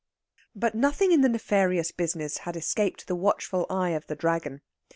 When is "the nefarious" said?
1.21-1.91